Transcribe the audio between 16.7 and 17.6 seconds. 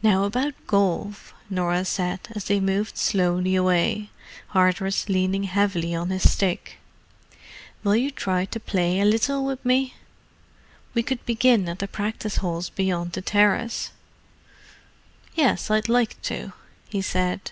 he said.